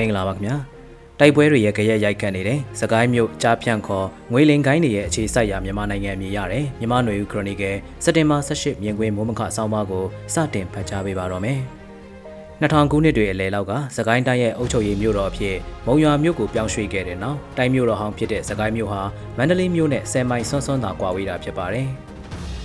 [0.00, 0.56] မင်္ဂလာပါခင်ဗျာ
[1.20, 10.04] တိုက်ပွဲတွေရဲ့ကြရက်ရိုက်ခတ်နေတဲ့စကိုင်းမြို့ကြားဖြန့်ခေါ်ငွေလင်ကိုင်းတွေရဲ့အခြေစိုက်ရာမြန်မာနိုင်ငံအမည်ရတယ်မြန်မာຫນွေဦးခရိုနီကယ်စက်တင်ဘာ18မြင်ကွင်းမိုးမခဆောင်းပါးကို
[10.34, 11.58] စတင်ဖတ်ကြားပေးပါတော့မယ်
[12.60, 15.56] 2000ခုနှစ်တွေအလယ်လောက်ကစကိုင်းတိုင်းရဲ့အုပ်ချုပ်ရေးမြို့တော်အဖြစ်
[15.86, 19.02] မုံရွာမြို့ကိုပြောင်းရွှေ့ခဲ့တဲ့နောက်တိုင်းမြို့တော်ဟောင်းဖြစ်တဲ့စကိုင်းမြို့ဟာ
[19.36, 21.88] မန္တလေးမြို့နဲ့ဆယ်မိုင်ဆွန်းဆွန်းသာကွာဝေးတာဖြစ်ပါတယ်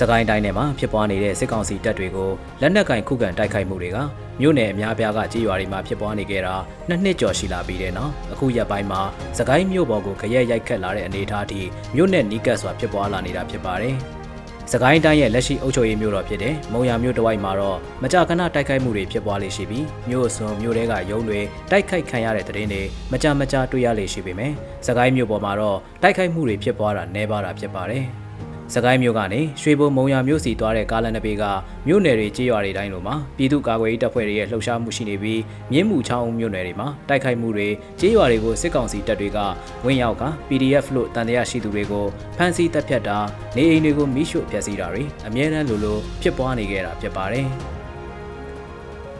[0.00, 2.30] စကိုင်းတိုင်းထဲမှာဖြစ်ပွားနေတဲ့စစ်ကောင်စီတပ်တွေကို
[2.60, 3.98] လက်နက်ကင်ခုခံတိုက်ခိုက်မှုတွေက
[4.40, 6.54] မြို့နယ်အများအပြားကကြေးရွာတွေမှာဖြစ်ပွားနေကြတာ
[6.88, 9.00] နှစ်နှစ်ကျော်ရှိလာပြီးတဲ့နောက်အခုရက်ပိုင်းမှာ
[9.38, 11.60] စကိုင်းမြို့ပေါ်ကိုကြရက်ရိုက်ခတ်လာတဲ့အနေအထားအထိ
[11.94, 13.96] မြို့နယ်နီးကပ်စွာဖြစ်ပွားလာနေတာဖြစ်ပါတယ်။
[14.72, 24.54] စကိုင်းတိုင်းရဲ့လက်ရှိအုပ်ချုပ်ရေးမြို့တော်ဖြစ်တဲ့မုံရမြို့တဝိုက်မှာတော့မကြာခဏတိုက်ခိုက်မှုတွေဖြစ်ပွားလေရှိပြီးမြို့အစွန်မြို့တွေကရုံးတွေတိုက်ခိုက်ခံရတဲ့တဲ့င်းတွေမကြာမကြာတွေ့ရလေရှိပေမယ့်
[24.86, 28.06] စကိုင်းမြို့ပေါ်မှာတော့တိုက်ခိုက်မှုတွေဖြစ်ပွားတာနှဲပါတာဖြစ်ပါတယ်။
[28.74, 31.44] စကိုင်းမြို့ကနေရွှေဘုံမုံရမြို့စီသွားတဲ့ကားလမ်းတစ်ပေက
[31.86, 35.40] မြို့နယ်တွေကြေးရွာတွေတိုင်းလိုမှာပြည်သူ့ကာကွယ်ရေးတပ်ဖွဲ့တွေရဲ့လှုပ်ရှားမှုရှိနေပြီး
[35.72, 37.68] မြင်းမှုချောင်းမြို့နယ်တွေမှာတိုက်ခိုက်မှုတွေ
[38.00, 39.38] ကြေးရွာတွေကိုစစ်ကောင်စီတပ်တွေက
[39.84, 43.18] ဝင်ရောက်က PDF လို့တန်တရားရှိသူတွေကိုဖမ်းဆီးတပ်ဖြတ်တာ
[43.56, 47.48] နေအိမ်တွေကိုမိရှို့ဖျက်ဆီးတာတွေအမြဲတမ်းလိုလိုဖြစ်ပွားနေကြတာဖြစ်ပါတယ်။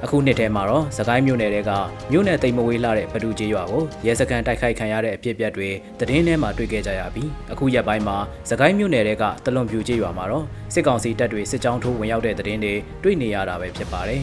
[0.05, 1.73] အခုနှစ်ထဲမှာတော့စကိုင်းမြို့နယ်တွေက
[2.11, 5.69] မြို့နယ်တိမ်မဝေးလာတဲ့ဘဒူကြီးရွာကိုရဲစခန်းတိုက်ခိုက်ခံရတဲ့အဖြစ်အပျက်တွေ
[5.99, 8.17] သတင်းထဲမှာတွေ့ခဲ့ကြရပြီးအခုရက်ပိုင်းမှာ
[8.51, 14.23] စကိုင်းမြို့နယ်တွေကတလွန်ပြူကြီးရွာမှာတော့စစ်ကောင်စီတပ်တွေစစ်ကြောင်းထိုးဝင်ရောက်တဲ့သတင်းတွေတွေ့နေရတာပဲဖြစ်ပါတယ်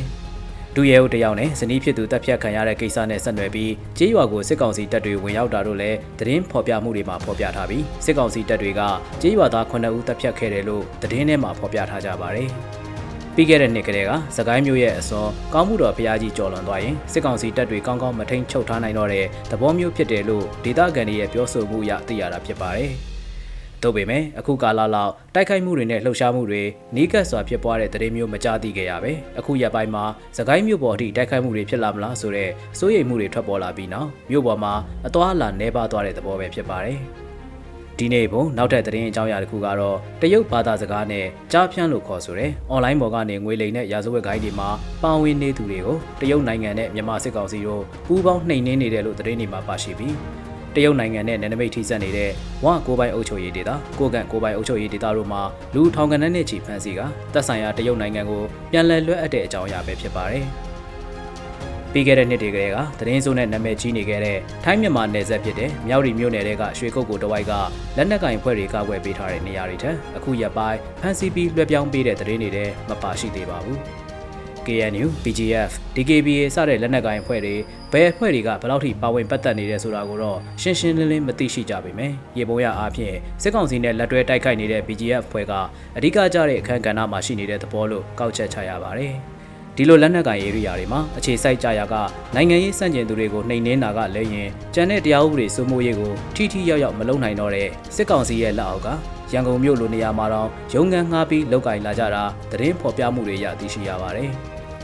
[0.75, 8.81] ဒူရဲဦးတယောက်နဲ့ဇနီးဖြစ်သူတပ်ဖြတ်ခံရတဲ့ကိစ္စနဲ့ဆက်နွယ်ပြီးကြေးရွာကိုစစ်ကောင်စီတပ်တွေဝင်ရောက်တာတို့လည်းသတင်းဖော်ပြမှုတွေမှာဖော်ပြထားပြီးစစ်ကောင်စီတပ်တွေက
[9.21, 12.51] ကြေးရွာသား9ဦးတပ်ဖြတ်ခဲ့တယ်လို့သတင်းထဲမှာဖော်ပြထားကြပါတယ်။
[13.37, 22.91] ပြီးခဲ့တဲ့နှစ်ကတည်းကစကိုင်းမြို့ရဲ့အစောကောင်းမှုတော်ဘုရားကြီးကြော်လွန်သွားရင်စစ်ကောင်စီတပ်တွေကောင်းကောင်းမထိန်ချုပ်ထားနိုင်တော့တဲ့သဘောမျိုးဖြစ်တယ်လို့ဒေသခံတွေရဲ့ပြောဆိုမှုအရသိရတာဖြစ်ပါတယ်။
[23.81, 26.63] သို့ပေမဲ့အခုကာလလောက်တိုက်ခိုက်မှုတွေနဲ့လှုပ်ရှားမှုတွေ
[26.95, 30.05] နီးကပ်စွာဖြစ်ပွားတဲ့တရေမျိုးမကြားသိခဲ့ရပဲအခုရက်ပိုင်းမှာ
[30.37, 34.73] စကိုင်းမြို့ပေါ်အထိတိုက်ခိုက်မှုတွေဖြစ်လာမလားဆိုတော့စိုးရိမ်မှုတွေထွက်ပေါ်လာပြီးနောက်မြို့ပေါ်မှာ
[35.07, 36.99] အသွာအလာနှဲပါသွားတဲ့သဘောပဲဖြစ်ပါတယ်။
[37.99, 44.69] ဒီနေ့ပုံနောက်ထပ်သတင်းအကြောင်းအရာတစ်ခုကတော့တရုတ်ဘာသာစကားနဲ့ကြားဖြန့်လို့ခေါ်ဆိုတဲ့အွန်လိုင်းပေါ်ကနေငွေလိမ်တဲ့ရာဇဝတ်ဂိုင်းတွေမှာ
[45.03, 50.15] ပါဝင်နေသူတွေကိုတရုတ်နိုင်ငံနဲ့မြန်မာစစ်ကောင်စီတို့ပူးပေါင်းနှိမ်နင်းနေတယ်လို့သတင်းတွေမှာပါရှိပြီး
[50.75, 52.31] တရုတ်နိုင်ငံနဲ့နယ်နိမိတ်ထိစပ်နေတဲ့
[52.65, 55.41] ဝကိုပိုင်အုပ်ချုပ်ရေးဒေသကိုကန့်ကိုပိုင်အုပ်ချုပ်ရေးဒေသတို့မှာ
[55.75, 57.01] လူထောင်ကနန်းနဲ့ချီဖမ်းဆီးက
[57.33, 58.41] တပ်ဆိုင်ရာတရုတ်နိုင်ငံကို
[58.71, 60.45] ပြန်လည်လွှဲအပ်တဲ့အကြောင်းအရာပဲဖြစ်ပါတယ်။
[61.97, 67.53] ပြီးခဲ့တဲ့နှစ်တွေကလေးကသတင်းစိုးနဲ့နာမည်ကြီးနေခဲ့တဲ့ထိုင်းမြန်မာနယ်စပ်ဖြစ်တဲ့မြောက်ရီမြို့နယ်တွေကရွှေကုတ်ကိုတဝိုက်က
[67.97, 73.79] လက်နက်ကင်ဖွဲ့တွေကာကွယ်ပေးထားတဲ့နေရာတွေထက်အခုရက်ပိုင်းဖန်စီပြီးလွှဲပြောင်းပေးတဲ့သတင်းတွေလည်းမပါရှိသေးပါဘူး။
[74.65, 77.55] KNU, PGF, DKBA စတဲ့လက်နက်ကိုင်အဖွဲ့တွေ
[77.91, 85.53] ဘယ်အဖွဲ့တွေကဘယ်လောက်ထိပါဝင်ပတ်သက်နေတယ်ဆိုတာကိုတော့ရှင်းရှင်းလင်းလင်းမသိရှိကြပေမယ့်ရေပုံရအားဖြင့်စစ်ကောင်စီနဲ့လက်တွဲတိုက်ခိုက်နေတဲ့ BGF အဖွဲ့က
[85.97, 89.15] အဓိကကျတဲ့အခမ်းကဏ္ဍမှာရှိနေတဲ့သဘောလို့ကောက်ချက်ချရပါတယ်။
[89.77, 91.95] ဒီလိုလက်နက်ကိုင်ဧရိယာတွေမှာအခြေစိုက်ကြရာက
[92.35, 98.87] နိုင်ငံရေးစန့်ကျင်သူတွေကိုနှိမ်နင်းတာကလည်းရင်ကြံတဲ့တရားဥပဒေစိုးမိုးရေးကိုထိထိရောက်ရောက်မလုပ်နိုင်တော့တဲ့စစ်ကောင်စီရဲ့လက်အောက်က
[99.33, 104.29] ရန်ကုန်မြို့လိုနေရာမှာတော့ရုံးခန်းငှားပြီးလောက်ကင်လာကြတာသတင်းဖော်ပြမှုတွေရသိရှိရပါတယ်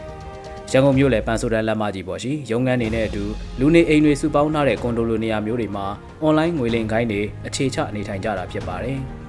[0.72, 3.24] ။ရန်ကုန်မြို့လေပန်ဆိုဒန်လက်မကြီးပေါ်ရှိရုံးခန်းနေတဲ့အတူ
[3.60, 5.86] လူနေအိမ်တွေစုပေါင်းထားတဲ့ကွန်ဒိုလိုနေရာမျိုးတွေမှာ
[6.22, 9.00] အွန်လိုင်းငွေလိမ်ခိုင်းတွေအခြေချနေထိုင်ကြတာဖြစ်ပါတယ်။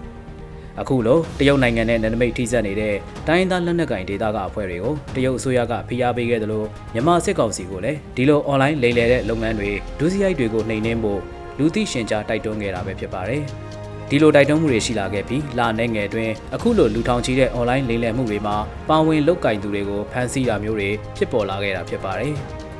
[0.81, 2.95] အခုလိုတရုတ်နိုင်ငံနဲ့နယ်နိမိတ်ထိစပ်နေတဲ့
[3.29, 11.21] တိုင်းသားလက်နက်ကင်ဒေသကအဖွဲ့တွေကိုတရုတ်အစိုးရကဖိအားပေးခဲ့သလိုမြန်မာစစ်ကောင်စီကိုလည်းဒီလိုအွန်လိုင်းလိမ်လည်တဲ့လုပ်ငန်းတွေဒုစရိုက်တွေကိုနှိမ်နင်းဖို့
[11.59, 13.43] လူသိရှင်ကြားတိုက်တွန်းခဲ့တာပဲဖြစ်ပါတယ်။
[14.11, 18.57] ဒီလိုတိုက်တွန်းမှုတွေရှိလာခဲ့ပြီးလာနေငယ်တွင်အခုလိုလူထောင်ချီတဲ့ online လိမ်လည်မှုတွေမှာ
[18.89, 22.35] ပါဝင်လုတ်ကင်သူတွေကိုဖမ်းဆီးတာမျိုးတွေဖြစ်ပေါ်လာခဲ့တာဖြစ်ပါတယ်။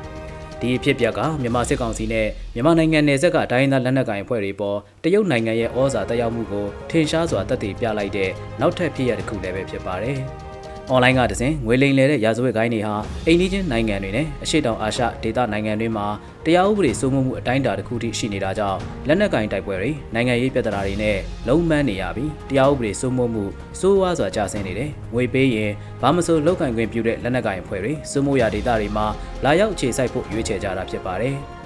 [0.63, 8.31] ဒီအဖြစ်အပျက်ကမြန်မာစစ်ကောင်စီနဲ့မြန်မာနိုင်ငံနယ်စပ်ကတိုင်းဒေသလက်နက်ကိုင်အဖွဲ့တွေပေါ်တရုတ်နိုင်ငံရဲ့ဩဇာတက်ရောက်မှုကိုထင်ရှားစွာတက်တည်ပြလိုက်တဲ့
[8.61, 10.19] နောက်ထပ်ဖြစ်ရတစ်ခုလည်းပဲဖြစ်ပါတယ်။
[10.93, 12.95] အွန်လိုင်းကတစဉ်ငွေလိမ်လဲတဲ့ရာဇဝတ်ဂိုင်းတွေဟာ
[13.27, 16.07] အိန္ဒိချင်းနိုင်ငံတွေနဲ့အရှေ့တောင်အာရှဒေသနိုင်ငံတွေမှာ
[16.45, 23.45] တရားဥပဒေစိုးမိုးမှုအတိုင်းအတာတစ်ခုထိရှိနေတာကြောင့်လက်နက်ကင်တိုက်ပွဲတွေနိုင်ငံရေးပြဿနာတွေနဲ့လုံးမန်းနေရပြီးတရားဥပဒေစိုးမိုးမှု
[23.81, 25.73] စိုးဝါးစွာကျဆင်းနေတယ်။ငွေပေးရင်
[26.03, 29.07] ဘာမဆိုလောက်ကင်ခွင့်ပြုတဲ့လက်နက်ကင်အဖွဲ့တွေစိုးမိုးရာဒေသတွေမှာ
[29.45, 31.37] လာရောက်အခြေစိုက်ဖို့ရွေးချယ်ကြတာဖြစ်ပါတယ်။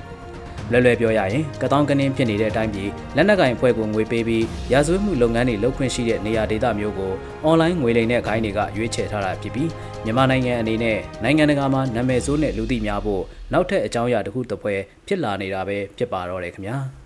[0.72, 7.12] လွယ်လွယ်ပြောရရင်ကတောင်းကနင်းဖြစ်နေတဲ့အတိုင်းပြည်လက်နက်ကင်အဖွဲ့ကိုငွေပေးပြီးရာဇဝတ်မှုလုပ်ငန်းတွေလုပ်ခွင့်ရှိတဲ့နေရာဒေသမျိုးကို
[7.44, 9.70] အွန်လိုင်းငွေလိမ်တဲ့ဂိုင်းတွေကရွေးချယ်ထားတာဖြစ်ပြီး
[10.04, 13.22] မြန်မာနိုင်ငံအနေနဲ့နိုင်ငံတကာမှာနာမည်ဆိုးနဲ့လူသိများဖို့
[13.52, 14.74] နောက်ထပ်အကြောင်းအရာတစ်ခုတစ်ပွဲ
[15.06, 16.78] ဖြစ်လာနေတာပဲဖြစ်ပါတော့တယ်ခင်ဗျာ။